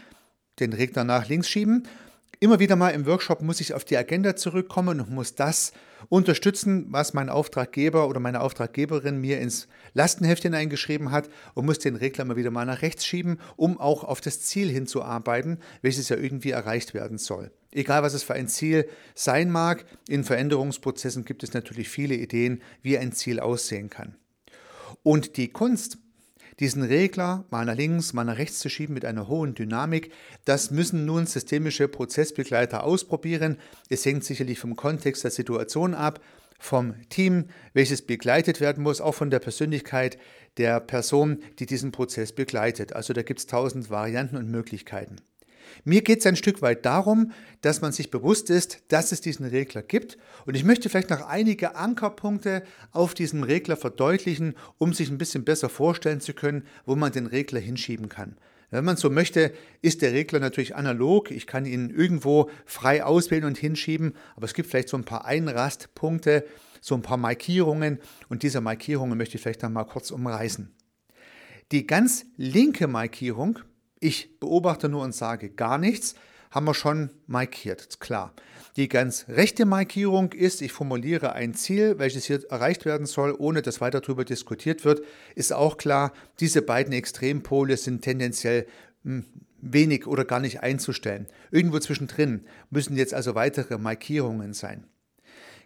den 0.61 0.73
Regler 0.73 1.05
nach 1.05 1.29
links 1.29 1.49
schieben. 1.49 1.87
Immer 2.41 2.59
wieder 2.59 2.77
mal 2.77 2.91
im 2.91 3.07
Workshop 3.07 3.43
muss 3.43 3.61
ich 3.61 3.75
auf 3.75 3.85
die 3.85 3.97
Agenda 3.97 4.37
zurückkommen 4.37 5.01
und 5.01 5.11
muss 5.11 5.35
das 5.35 5.73
unterstützen, 6.09 6.87
was 6.91 7.15
mein 7.15 7.29
Auftraggeber 7.29 8.09
oder 8.09 8.21
meine 8.21 8.41
Auftraggeberin 8.41 9.21
mir 9.21 9.41
ins 9.41 9.69
Lastenheft 9.95 10.43
hineingeschrieben 10.43 11.11
hat 11.11 11.31
und 11.55 11.65
muss 11.65 11.79
den 11.79 11.97
Regler 11.97 12.25
mal 12.25 12.37
wieder 12.37 12.51
mal 12.51 12.67
nach 12.67 12.83
rechts 12.83 13.07
schieben, 13.07 13.39
um 13.57 13.81
auch 13.81 14.05
auf 14.05 14.21
das 14.21 14.41
Ziel 14.41 14.69
hinzuarbeiten, 14.69 15.59
welches 15.83 16.09
ja 16.09 16.17
irgendwie 16.17 16.51
erreicht 16.51 16.93
werden 16.93 17.19
soll. 17.19 17.51
Egal 17.73 18.03
was 18.03 18.15
es 18.15 18.23
für 18.23 18.35
ein 18.35 18.49
Ziel 18.49 18.89
sein 19.15 19.51
mag, 19.51 19.85
in 20.09 20.25
Veränderungsprozessen 20.25 21.25
gibt 21.25 21.43
es 21.43 21.55
natürlich 21.55 21.89
viele 21.89 22.15
Ideen, 22.15 22.63
wie 22.83 22.99
ein 22.99 23.13
Ziel 23.13 23.41
aussehen 23.41 23.91
kann. 23.91 24.17
Und 25.03 25.37
die 25.37 25.49
Kunst 25.49 25.99
diesen 26.61 26.83
Regler 26.83 27.45
mal 27.51 27.65
nach 27.65 27.77
links, 27.77 28.13
mal 28.13 28.25
nach 28.25 28.39
rechts 28.39 28.59
zu 28.59 28.69
schieben 28.69 28.95
mit 28.95 29.05
einer 29.05 29.29
hohen 29.29 29.55
Dynamik, 29.55 30.13
das 30.45 30.71
müssen 30.71 31.05
nun 31.05 31.27
systemische 31.27 31.89
Prozessbegleiter 31.89 32.85
ausprobieren. 32.85 33.59
Es 33.89 34.05
hängt 34.05 34.25
sicherlich 34.25 34.59
vom 34.59 34.77
Kontext 34.77 35.25
der 35.25 35.31
Situation 35.31 35.95
ab, 35.95 36.21
vom 36.59 36.95
Team, 37.09 37.47
welches 37.73 38.03
begleitet 38.03 38.61
werden 38.61 38.83
muss, 38.83 39.01
auch 39.01 39.15
von 39.15 39.31
der 39.31 39.41
Persönlichkeit 39.41 40.19
der 40.57 40.81
Person, 40.81 41.43
die 41.59 41.67
diesen 41.67 41.93
Prozess 41.93 42.33
begleitet. 42.33 42.93
Also 42.95 43.13
da 43.13 43.23
gibt 43.23 43.41
es 43.41 43.47
tausend 43.47 43.91
Varianten 43.91 44.37
und 44.37 44.51
Möglichkeiten. 44.51 45.17
Mir 45.85 46.03
geht 46.03 46.21
es 46.21 46.27
ein 46.27 46.37
Stück 46.37 46.63
weit 46.63 46.85
darum, 46.85 47.33
dass 47.61 47.81
man 47.81 47.93
sich 47.93 48.11
bewusst 48.11 48.51
ist, 48.51 48.83
dass 48.89 49.13
es 49.13 49.21
diesen 49.21 49.47
Regler 49.47 49.83
gibt. 49.83 50.19
Und 50.47 50.55
ich 50.55 50.65
möchte 50.65 50.89
vielleicht 50.89 51.11
noch 51.11 51.27
einige 51.27 51.77
Ankerpunkte 51.77 52.63
auf 52.93 53.15
diesem 53.15 53.43
Regler 53.43 53.77
verdeutlichen, 53.77 54.55
um 54.79 54.93
sich 54.93 55.11
ein 55.11 55.19
bisschen 55.19 55.45
besser 55.45 55.69
vorstellen 55.69 56.21
zu 56.21 56.35
können, 56.35 56.67
wo 56.87 56.97
man 56.97 57.13
den 57.13 57.27
Regler 57.27 57.61
hinschieben 57.61 58.09
kann. 58.09 58.37
Wenn 58.71 58.85
man 58.85 58.97
so 58.97 59.09
möchte, 59.09 59.53
ist 59.83 60.03
der 60.03 60.13
Regler 60.13 60.41
natürlich 60.41 60.75
analog. 60.75 61.31
Ich 61.31 61.47
kann 61.47 61.65
ihn 61.65 61.91
irgendwo 61.91 62.51
frei 62.67 63.05
auswählen 63.05 63.45
und 63.45 63.57
hinschieben, 63.57 64.15
aber 64.35 64.47
es 64.47 64.55
gibt 64.55 64.69
vielleicht 64.69 64.89
so 64.89 64.97
ein 64.97 65.05
paar 65.05 65.25
Einrastpunkte, 65.25 66.45
so 66.81 66.97
ein 66.97 67.03
paar 67.03 67.17
Markierungen 67.17 68.01
und 68.29 68.43
diese 68.43 68.61
Markierungen 68.61 69.17
möchte 69.17 69.37
ich 69.37 69.43
vielleicht 69.43 69.63
noch 69.63 69.71
mal 69.71 69.85
kurz 69.85 70.11
umreißen. 70.11 70.75
Die 71.73 71.87
ganz 71.87 72.27
linke 72.37 72.89
Markierung 72.89 73.61
ich 74.05 74.39
beobachte 74.39 74.91
nur 74.91 75.03
und 75.03 75.15
sage 75.15 75.49
gar 75.49 75.79
nichts, 75.79 76.15
haben 76.51 76.67
wir 76.67 76.75
schon 76.75 77.09
markiert, 77.27 78.01
klar. 78.01 78.35
Die 78.77 78.89
ganz 78.89 79.27
rechte 79.29 79.65
Markierung 79.65 80.33
ist, 80.33 80.61
ich 80.61 80.73
formuliere 80.73 81.33
ein 81.33 81.55
Ziel, 81.55 81.99
welches 81.99 82.27
hier 82.27 82.45
erreicht 82.51 82.85
werden 82.85 83.07
soll, 83.07 83.35
ohne 83.39 83.63
dass 83.63 83.81
weiter 83.81 84.03
darüber 84.03 84.27
diskutiert 84.27 84.85
wird, 84.85 85.01
ist 85.37 85.55
auch 85.55 85.79
klar, 85.79 86.13
diese 86.39 86.61
beiden 86.61 86.93
Extrempole 86.93 87.79
sind 87.79 88.03
tendenziell 88.03 88.67
hm, 89.05 89.25
wenig 89.63 90.07
oder 90.07 90.27
gar 90.27 90.41
nicht 90.41 90.63
einzustellen. 90.63 91.27
Irgendwo 91.51 91.79
zwischendrin 91.79 92.45
müssen 92.69 92.97
jetzt 92.97 93.15
also 93.15 93.35
weitere 93.35 93.79
Markierungen 93.79 94.53
sein. 94.53 94.85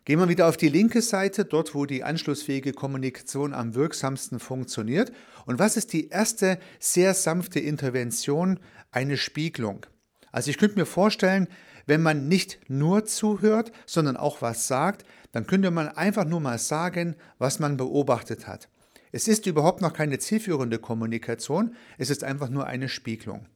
Gehen 0.04 0.18
wir 0.18 0.28
wieder 0.28 0.48
auf 0.48 0.56
die 0.56 0.68
linke 0.68 1.02
Seite, 1.02 1.44
dort 1.44 1.74
wo 1.74 1.86
die 1.86 2.02
anschlussfähige 2.02 2.72
Kommunikation 2.72 3.52
am 3.52 3.74
wirksamsten 3.74 4.40
funktioniert. 4.40 5.12
Und 5.46 5.58
was 5.58 5.76
ist 5.76 5.92
die 5.92 6.08
erste 6.08 6.58
sehr 6.78 7.14
sanfte 7.14 7.60
Intervention? 7.60 8.58
Eine 8.90 9.16
Spiegelung. 9.16 9.84
Also 10.32 10.50
ich 10.50 10.58
könnte 10.58 10.78
mir 10.78 10.86
vorstellen, 10.86 11.48
wenn 11.86 12.02
man 12.02 12.28
nicht 12.28 12.58
nur 12.68 13.04
zuhört, 13.06 13.72
sondern 13.86 14.16
auch 14.16 14.42
was 14.42 14.66
sagt, 14.66 15.04
dann 15.32 15.46
könnte 15.46 15.70
man 15.70 15.88
einfach 15.88 16.24
nur 16.24 16.40
mal 16.40 16.58
sagen, 16.58 17.16
was 17.38 17.58
man 17.58 17.76
beobachtet 17.76 18.46
hat. 18.46 18.68
Es 19.10 19.26
ist 19.26 19.46
überhaupt 19.46 19.80
noch 19.80 19.92
keine 19.92 20.18
zielführende 20.18 20.78
Kommunikation, 20.78 21.74
es 21.96 22.10
ist 22.10 22.24
einfach 22.24 22.50
nur 22.50 22.66
eine 22.66 22.88
Spiegelung. 22.88 23.46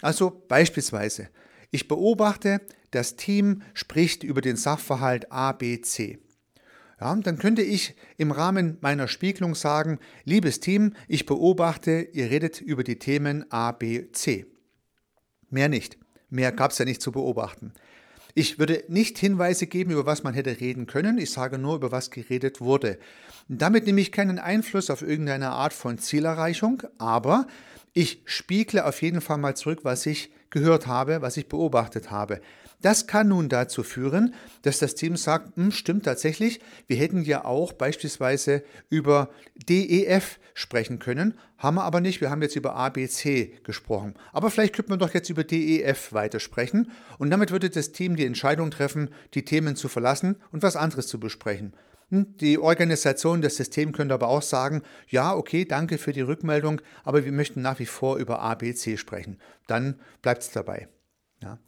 Also 0.00 0.42
beispielsweise, 0.48 1.28
ich 1.72 1.88
beobachte, 1.88 2.60
das 2.92 3.16
Team 3.16 3.62
spricht 3.74 4.22
über 4.22 4.42
den 4.42 4.56
Sachverhalt 4.56 5.32
A, 5.32 5.52
B, 5.52 5.80
C. 5.80 6.18
Ja, 7.00 7.16
dann 7.16 7.38
könnte 7.38 7.62
ich 7.62 7.96
im 8.16 8.30
Rahmen 8.30 8.76
meiner 8.80 9.08
Spiegelung 9.08 9.56
sagen, 9.56 9.98
liebes 10.24 10.60
Team, 10.60 10.94
ich 11.08 11.26
beobachte, 11.26 12.06
ihr 12.12 12.30
redet 12.30 12.60
über 12.60 12.84
die 12.84 13.00
Themen 13.00 13.50
A, 13.50 13.72
B, 13.72 14.12
C. 14.12 14.46
Mehr 15.50 15.68
nicht. 15.68 15.98
Mehr 16.30 16.52
gab 16.52 16.70
es 16.70 16.78
ja 16.78 16.84
nicht 16.84 17.02
zu 17.02 17.10
beobachten. 17.10 17.72
Ich 18.34 18.58
würde 18.58 18.84
nicht 18.88 19.18
Hinweise 19.18 19.66
geben, 19.66 19.90
über 19.90 20.06
was 20.06 20.22
man 20.22 20.34
hätte 20.34 20.60
reden 20.60 20.86
können, 20.86 21.18
ich 21.18 21.30
sage 21.30 21.58
nur, 21.58 21.76
über 21.76 21.90
was 21.90 22.10
geredet 22.10 22.60
wurde. 22.60 22.98
Damit 23.48 23.86
nehme 23.86 24.00
ich 24.00 24.12
keinen 24.12 24.38
Einfluss 24.38 24.90
auf 24.90 25.02
irgendeine 25.02 25.50
Art 25.50 25.72
von 25.72 25.98
Zielerreichung, 25.98 26.82
aber 26.98 27.46
ich 27.94 28.22
spiegle 28.26 28.86
auf 28.86 29.02
jeden 29.02 29.20
Fall 29.20 29.38
mal 29.38 29.56
zurück, 29.56 29.80
was 29.82 30.06
ich 30.06 30.30
gehört 30.52 30.86
habe, 30.86 31.20
was 31.20 31.36
ich 31.36 31.48
beobachtet 31.48 32.12
habe. 32.12 32.40
Das 32.82 33.06
kann 33.06 33.28
nun 33.28 33.48
dazu 33.48 33.84
führen, 33.84 34.34
dass 34.62 34.80
das 34.80 34.96
Team 34.96 35.16
sagt, 35.16 35.56
hm, 35.56 35.70
stimmt 35.70 36.04
tatsächlich, 36.04 36.60
wir 36.88 36.96
hätten 36.96 37.22
ja 37.22 37.44
auch 37.44 37.72
beispielsweise 37.72 38.64
über 38.90 39.30
DEF 39.54 40.40
sprechen 40.54 40.98
können, 40.98 41.34
haben 41.58 41.76
wir 41.76 41.84
aber 41.84 42.00
nicht, 42.00 42.20
wir 42.20 42.30
haben 42.30 42.42
jetzt 42.42 42.56
über 42.56 42.74
ABC 42.74 43.52
gesprochen. 43.62 44.14
Aber 44.32 44.50
vielleicht 44.50 44.74
könnte 44.74 44.90
man 44.90 44.98
doch 44.98 45.14
jetzt 45.14 45.30
über 45.30 45.44
DEF 45.44 46.12
weitersprechen 46.12 46.90
und 47.18 47.30
damit 47.30 47.52
würde 47.52 47.70
das 47.70 47.92
Team 47.92 48.16
die 48.16 48.26
Entscheidung 48.26 48.72
treffen, 48.72 49.10
die 49.34 49.44
Themen 49.44 49.76
zu 49.76 49.88
verlassen 49.88 50.36
und 50.50 50.64
was 50.64 50.74
anderes 50.74 51.06
zu 51.06 51.20
besprechen. 51.20 51.74
Hm, 52.12 52.36
die 52.36 52.58
Organisation, 52.58 53.40
das 53.40 53.56
System 53.56 53.92
könnte 53.92 54.12
aber 54.12 54.28
auch 54.28 54.42
sagen, 54.42 54.82
ja, 55.08 55.34
okay, 55.34 55.64
danke 55.64 55.96
für 55.96 56.12
die 56.12 56.20
Rückmeldung, 56.20 56.82
aber 57.04 57.24
wir 57.24 57.32
möchten 57.32 57.62
nach 57.62 57.78
wie 57.78 57.86
vor 57.86 58.18
über 58.18 58.40
ABC 58.40 58.98
sprechen. 58.98 59.38
Dann 59.66 59.98
bleibt 60.20 60.42
es 60.42 60.50
dabei. 60.50 60.88
Ja. 61.42 61.58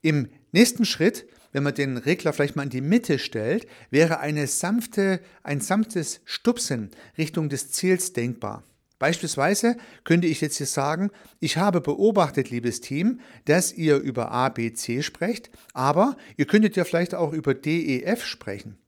Im 0.00 0.28
nächsten 0.52 0.84
Schritt, 0.84 1.26
wenn 1.50 1.64
man 1.64 1.74
den 1.74 1.96
Regler 1.96 2.32
vielleicht 2.32 2.54
mal 2.54 2.62
in 2.62 2.70
die 2.70 2.80
Mitte 2.80 3.18
stellt, 3.18 3.66
wäre 3.90 4.20
eine 4.20 4.46
sanfte, 4.46 5.20
ein 5.42 5.60
sanftes 5.60 6.20
Stupsen 6.24 6.92
Richtung 7.18 7.48
des 7.48 7.72
Ziels 7.72 8.12
denkbar. 8.12 8.62
Beispielsweise 9.00 9.76
könnte 10.04 10.28
ich 10.28 10.40
jetzt 10.40 10.58
hier 10.58 10.68
sagen, 10.68 11.10
ich 11.40 11.56
habe 11.56 11.80
beobachtet, 11.80 12.48
liebes 12.48 12.80
Team, 12.80 13.18
dass 13.44 13.72
ihr 13.72 13.96
über 13.96 14.30
A, 14.30 14.50
B, 14.50 14.72
C 14.72 15.02
sprecht, 15.02 15.50
aber 15.72 16.16
ihr 16.36 16.46
könntet 16.46 16.76
ja 16.76 16.84
vielleicht 16.84 17.16
auch 17.16 17.32
über 17.32 17.54
D, 17.54 17.80
E, 17.80 18.02
F 18.04 18.24
sprechen. 18.24 18.78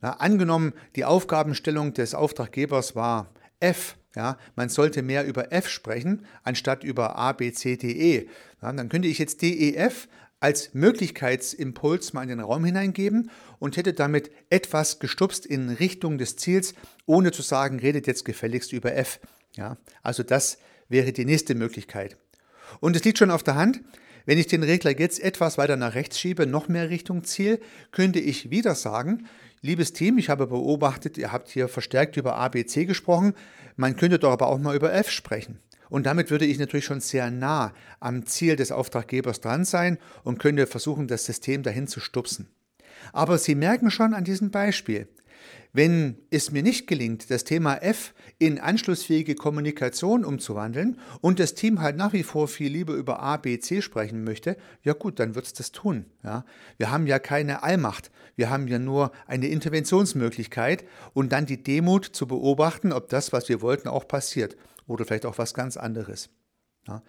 Na, 0.00 0.12
angenommen, 0.14 0.72
die 0.94 1.04
Aufgabenstellung 1.04 1.94
des 1.94 2.14
Auftraggebers 2.14 2.94
war 2.94 3.32
F, 3.60 3.96
ja, 4.14 4.38
man 4.54 4.68
sollte 4.68 5.02
mehr 5.02 5.26
über 5.26 5.52
F 5.52 5.68
sprechen, 5.68 6.26
anstatt 6.42 6.84
über 6.84 7.16
A, 7.16 7.32
B, 7.32 7.52
C, 7.52 7.76
D, 7.76 7.92
E. 7.92 8.28
Ja, 8.62 8.72
dann 8.72 8.88
könnte 8.88 9.08
ich 9.08 9.18
jetzt 9.18 9.42
D, 9.42 9.52
E, 9.52 9.74
F 9.74 10.08
als 10.40 10.74
Möglichkeitsimpuls 10.74 12.12
mal 12.12 12.22
in 12.22 12.28
den 12.28 12.40
Raum 12.40 12.64
hineingeben 12.64 13.30
und 13.58 13.76
hätte 13.76 13.94
damit 13.94 14.30
etwas 14.50 14.98
gestupst 14.98 15.46
in 15.46 15.70
Richtung 15.70 16.18
des 16.18 16.36
Ziels, 16.36 16.74
ohne 17.06 17.32
zu 17.32 17.42
sagen, 17.42 17.78
redet 17.78 18.06
jetzt 18.06 18.24
gefälligst 18.24 18.72
über 18.72 18.94
F. 18.94 19.18
Ja, 19.56 19.78
also 20.02 20.22
das 20.22 20.58
wäre 20.88 21.12
die 21.12 21.24
nächste 21.24 21.54
Möglichkeit. 21.54 22.16
Und 22.80 22.96
es 22.96 23.04
liegt 23.04 23.18
schon 23.18 23.30
auf 23.30 23.42
der 23.42 23.54
Hand, 23.54 23.80
wenn 24.26 24.38
ich 24.38 24.48
den 24.48 24.62
Regler 24.62 24.98
jetzt 24.98 25.20
etwas 25.20 25.56
weiter 25.56 25.76
nach 25.76 25.94
rechts 25.94 26.18
schiebe, 26.18 26.46
noch 26.46 26.68
mehr 26.68 26.90
Richtung 26.90 27.24
Ziel, 27.24 27.60
könnte 27.92 28.18
ich 28.18 28.50
wieder 28.50 28.74
sagen, 28.74 29.26
liebes 29.66 29.92
Team, 29.92 30.16
ich 30.16 30.30
habe 30.30 30.46
beobachtet, 30.46 31.18
ihr 31.18 31.32
habt 31.32 31.48
hier 31.48 31.68
verstärkt 31.68 32.16
über 32.16 32.36
ABC 32.36 32.86
gesprochen, 32.86 33.34
man 33.76 33.96
könnte 33.96 34.18
doch 34.18 34.32
aber 34.32 34.46
auch 34.46 34.58
mal 34.58 34.74
über 34.74 34.94
F 34.94 35.10
sprechen. 35.10 35.60
Und 35.88 36.06
damit 36.06 36.30
würde 36.30 36.46
ich 36.46 36.58
natürlich 36.58 36.84
schon 36.84 37.00
sehr 37.00 37.30
nah 37.30 37.72
am 38.00 38.26
Ziel 38.26 38.56
des 38.56 38.72
Auftraggebers 38.72 39.40
dran 39.40 39.64
sein 39.64 39.98
und 40.24 40.38
könnte 40.38 40.66
versuchen, 40.66 41.06
das 41.06 41.26
System 41.26 41.62
dahin 41.62 41.86
zu 41.86 42.00
stupsen. 42.00 42.48
Aber 43.12 43.38
Sie 43.38 43.54
merken 43.54 43.90
schon 43.90 44.14
an 44.14 44.24
diesem 44.24 44.50
Beispiel, 44.50 45.08
wenn 45.76 46.16
es 46.30 46.50
mir 46.52 46.62
nicht 46.62 46.86
gelingt, 46.86 47.30
das 47.30 47.44
Thema 47.44 47.76
F 47.76 48.14
in 48.38 48.58
anschlussfähige 48.58 49.34
Kommunikation 49.34 50.24
umzuwandeln 50.24 50.98
und 51.20 51.38
das 51.38 51.52
Team 51.52 51.82
halt 51.82 51.96
nach 51.96 52.14
wie 52.14 52.22
vor 52.22 52.48
viel 52.48 52.72
lieber 52.72 52.94
über 52.94 53.22
A, 53.22 53.36
B, 53.36 53.58
C 53.58 53.82
sprechen 53.82 54.24
möchte, 54.24 54.56
ja 54.82 54.94
gut, 54.94 55.20
dann 55.20 55.34
wird 55.34 55.44
es 55.44 55.52
das 55.52 55.72
tun. 55.72 56.06
Ja? 56.24 56.46
Wir 56.78 56.90
haben 56.90 57.06
ja 57.06 57.18
keine 57.18 57.62
Allmacht, 57.62 58.10
wir 58.36 58.48
haben 58.48 58.68
ja 58.68 58.78
nur 58.78 59.12
eine 59.26 59.48
Interventionsmöglichkeit 59.48 60.84
und 61.12 61.30
dann 61.30 61.44
die 61.44 61.62
Demut 61.62 62.06
zu 62.06 62.26
beobachten, 62.26 62.92
ob 62.92 63.10
das, 63.10 63.34
was 63.34 63.50
wir 63.50 63.60
wollten, 63.60 63.88
auch 63.88 64.08
passiert 64.08 64.56
oder 64.86 65.04
vielleicht 65.04 65.26
auch 65.26 65.36
was 65.36 65.52
ganz 65.52 65.76
anderes. 65.76 66.30
Ja? 66.88 67.02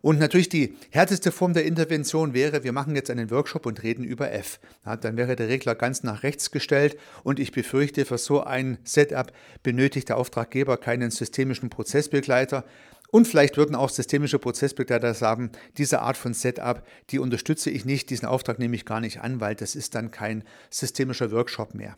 Und 0.00 0.18
natürlich 0.18 0.48
die 0.48 0.76
härteste 0.90 1.32
Form 1.32 1.54
der 1.54 1.64
Intervention 1.64 2.34
wäre, 2.34 2.64
wir 2.64 2.72
machen 2.72 2.94
jetzt 2.94 3.10
einen 3.10 3.30
Workshop 3.30 3.66
und 3.66 3.82
reden 3.82 4.04
über 4.04 4.32
F. 4.32 4.60
Ja, 4.84 4.96
dann 4.96 5.16
wäre 5.16 5.36
der 5.36 5.48
Regler 5.48 5.74
ganz 5.74 6.02
nach 6.02 6.22
rechts 6.22 6.50
gestellt 6.50 6.96
und 7.24 7.38
ich 7.38 7.52
befürchte, 7.52 8.04
für 8.04 8.18
so 8.18 8.42
ein 8.42 8.78
Setup 8.84 9.32
benötigt 9.62 10.08
der 10.08 10.16
Auftraggeber 10.16 10.76
keinen 10.76 11.10
systemischen 11.10 11.70
Prozessbegleiter. 11.70 12.64
Und 13.10 13.26
vielleicht 13.26 13.56
würden 13.56 13.74
auch 13.74 13.88
systemische 13.88 14.38
Prozessbegleiter 14.38 15.14
sagen, 15.14 15.50
diese 15.78 16.00
Art 16.00 16.18
von 16.18 16.34
Setup, 16.34 16.86
die 17.10 17.18
unterstütze 17.18 17.70
ich 17.70 17.84
nicht, 17.84 18.10
diesen 18.10 18.28
Auftrag 18.28 18.58
nehme 18.58 18.76
ich 18.76 18.84
gar 18.84 19.00
nicht 19.00 19.20
an, 19.20 19.40
weil 19.40 19.54
das 19.54 19.74
ist 19.74 19.94
dann 19.94 20.10
kein 20.10 20.44
systemischer 20.70 21.32
Workshop 21.32 21.74
mehr. 21.74 21.96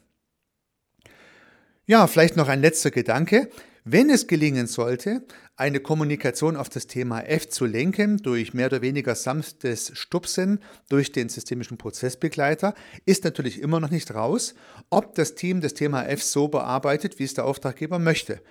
Ja, 1.86 2.06
vielleicht 2.06 2.36
noch 2.36 2.48
ein 2.48 2.60
letzter 2.60 2.92
Gedanke. 2.92 3.50
Wenn 3.84 4.10
es 4.10 4.26
gelingen 4.26 4.66
sollte, 4.66 5.22
eine 5.56 5.80
Kommunikation 5.80 6.56
auf 6.56 6.68
das 6.68 6.86
Thema 6.86 7.22
F 7.22 7.48
zu 7.48 7.64
lenken 7.64 8.18
durch 8.18 8.52
mehr 8.52 8.66
oder 8.66 8.82
weniger 8.82 9.14
sanftes 9.14 9.92
Stupsen 9.94 10.60
durch 10.90 11.12
den 11.12 11.30
systemischen 11.30 11.78
Prozessbegleiter, 11.78 12.74
ist 13.06 13.24
natürlich 13.24 13.60
immer 13.60 13.80
noch 13.80 13.90
nicht 13.90 14.14
raus, 14.14 14.54
ob 14.90 15.14
das 15.14 15.34
Team 15.34 15.62
das 15.62 15.72
Thema 15.72 16.04
F 16.04 16.22
so 16.22 16.48
bearbeitet, 16.48 17.18
wie 17.18 17.24
es 17.24 17.34
der 17.34 17.46
Auftraggeber 17.46 17.98
möchte. 17.98 18.42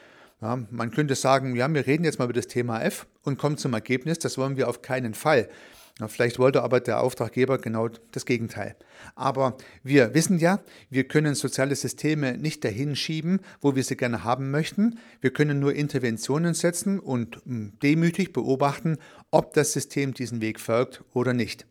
Ja, 0.41 0.57
man 0.71 0.89
könnte 0.89 1.15
sagen, 1.15 1.55
ja, 1.55 1.71
wir 1.71 1.85
reden 1.85 2.05
jetzt 2.05 2.17
mal 2.17 2.25
über 2.25 2.33
das 2.33 2.47
Thema 2.47 2.81
F 2.81 3.05
und 3.23 3.37
kommen 3.37 3.57
zum 3.57 3.73
Ergebnis, 3.73 4.19
das 4.19 4.37
wollen 4.37 4.57
wir 4.57 4.67
auf 4.67 4.81
keinen 4.81 5.13
Fall. 5.13 5.49
Ja, 5.99 6.07
vielleicht 6.07 6.39
wollte 6.39 6.63
aber 6.63 6.79
der 6.79 7.01
Auftraggeber 7.01 7.57
genau 7.57 7.89
das 8.11 8.25
Gegenteil. 8.25 8.75
Aber 9.15 9.57
wir 9.83 10.13
wissen 10.13 10.39
ja, 10.39 10.59
wir 10.89 11.03
können 11.03 11.35
soziale 11.35 11.75
Systeme 11.75 12.37
nicht 12.37 12.63
dahin 12.63 12.95
schieben, 12.95 13.41
wo 13.59 13.75
wir 13.75 13.83
sie 13.83 13.97
gerne 13.97 14.23
haben 14.23 14.49
möchten. 14.49 14.97
Wir 15.19 15.31
können 15.31 15.59
nur 15.59 15.75
Interventionen 15.75 16.53
setzen 16.53 16.99
und 16.99 17.41
hm, 17.45 17.73
demütig 17.83 18.31
beobachten, 18.31 18.97
ob 19.29 19.53
das 19.53 19.73
System 19.73 20.13
diesen 20.13 20.39
Weg 20.41 20.61
folgt 20.61 21.03
oder 21.13 21.33
nicht. 21.33 21.65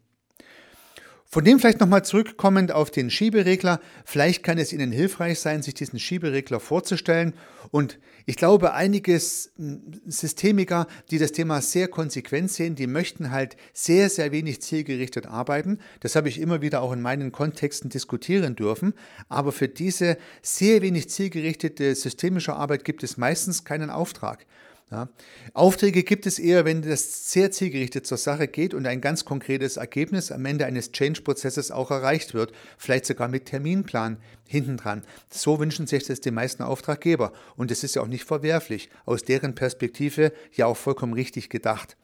Von 1.30 1.44
dem 1.44 1.60
vielleicht 1.60 1.80
nochmal 1.80 2.06
zurückkommend 2.06 2.72
auf 2.72 2.90
den 2.90 3.10
Schieberegler. 3.10 3.80
Vielleicht 4.06 4.42
kann 4.42 4.56
es 4.56 4.72
Ihnen 4.72 4.90
hilfreich 4.90 5.38
sein, 5.40 5.60
sich 5.60 5.74
diesen 5.74 5.98
Schieberegler 5.98 6.58
vorzustellen. 6.58 7.34
Und 7.70 7.98
ich 8.24 8.36
glaube, 8.36 8.72
einige 8.72 9.20
Systemiker, 9.20 10.86
die 11.10 11.18
das 11.18 11.32
Thema 11.32 11.60
sehr 11.60 11.88
konsequent 11.88 12.50
sehen, 12.50 12.76
die 12.76 12.86
möchten 12.86 13.30
halt 13.30 13.58
sehr, 13.74 14.08
sehr 14.08 14.32
wenig 14.32 14.62
zielgerichtet 14.62 15.26
arbeiten. 15.26 15.80
Das 16.00 16.16
habe 16.16 16.30
ich 16.30 16.40
immer 16.40 16.62
wieder 16.62 16.80
auch 16.80 16.92
in 16.92 17.02
meinen 17.02 17.30
Kontexten 17.30 17.90
diskutieren 17.90 18.56
dürfen. 18.56 18.94
Aber 19.28 19.52
für 19.52 19.68
diese 19.68 20.16
sehr 20.40 20.80
wenig 20.80 21.10
zielgerichtete 21.10 21.94
systemische 21.94 22.54
Arbeit 22.54 22.86
gibt 22.86 23.02
es 23.02 23.18
meistens 23.18 23.64
keinen 23.64 23.90
Auftrag. 23.90 24.46
Ja. 24.90 25.10
Aufträge 25.52 26.02
gibt 26.02 26.24
es 26.24 26.38
eher, 26.38 26.64
wenn 26.64 26.80
das 26.80 27.30
sehr 27.30 27.50
zielgerichtet 27.50 28.06
zur 28.06 28.16
Sache 28.16 28.48
geht 28.48 28.72
und 28.72 28.86
ein 28.86 29.02
ganz 29.02 29.26
konkretes 29.26 29.76
Ergebnis 29.76 30.32
am 30.32 30.46
Ende 30.46 30.64
eines 30.64 30.92
Change-Prozesses 30.92 31.70
auch 31.70 31.90
erreicht 31.90 32.32
wird, 32.32 32.52
vielleicht 32.78 33.04
sogar 33.04 33.28
mit 33.28 33.44
Terminplan 33.44 34.16
hintendran. 34.46 35.04
So 35.30 35.58
wünschen 35.58 35.86
sich 35.86 36.04
das 36.06 36.22
die 36.22 36.30
meisten 36.30 36.62
Auftraggeber 36.62 37.32
und 37.56 37.70
es 37.70 37.84
ist 37.84 37.96
ja 37.96 38.02
auch 38.02 38.06
nicht 38.06 38.24
verwerflich, 38.24 38.88
aus 39.04 39.22
deren 39.22 39.54
Perspektive 39.54 40.32
ja 40.54 40.64
auch 40.64 40.76
vollkommen 40.76 41.12
richtig 41.12 41.50
gedacht. 41.50 41.96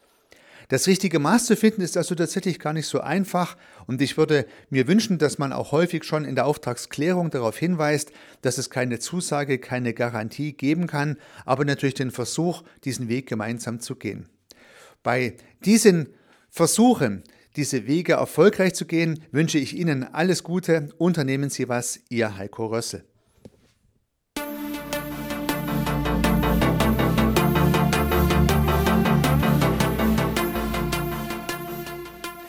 Das 0.67 0.87
richtige 0.87 1.19
Maß 1.19 1.45
zu 1.45 1.55
finden 1.55 1.81
ist 1.81 1.95
also 1.95 2.15
tatsächlich 2.15 2.59
gar 2.59 2.73
nicht 2.73 2.87
so 2.87 3.01
einfach 3.01 3.55
und 3.85 4.01
ich 4.01 4.17
würde 4.17 4.45
mir 4.69 4.87
wünschen, 4.87 5.17
dass 5.17 5.37
man 5.37 5.53
auch 5.53 5.71
häufig 5.71 6.03
schon 6.03 6.25
in 6.25 6.35
der 6.35 6.45
Auftragsklärung 6.45 7.29
darauf 7.29 7.57
hinweist, 7.57 8.11
dass 8.41 8.57
es 8.57 8.69
keine 8.69 8.99
Zusage, 8.99 9.59
keine 9.59 9.93
Garantie 9.93 10.53
geben 10.53 10.87
kann, 10.87 11.17
aber 11.45 11.65
natürlich 11.65 11.95
den 11.95 12.11
Versuch, 12.11 12.63
diesen 12.83 13.07
Weg 13.09 13.27
gemeinsam 13.27 13.79
zu 13.79 13.95
gehen. 13.95 14.27
Bei 15.03 15.35
diesen 15.63 16.09
Versuchen, 16.49 17.23
diese 17.55 17.85
Wege 17.87 18.13
erfolgreich 18.13 18.73
zu 18.73 18.85
gehen, 18.85 19.23
wünsche 19.31 19.59
ich 19.59 19.75
Ihnen 19.77 20.03
alles 20.03 20.43
Gute. 20.43 20.89
Unternehmen 20.97 21.49
Sie 21.49 21.69
was, 21.69 21.99
Ihr 22.09 22.37
Heiko 22.37 22.65
Rössel. 22.65 23.05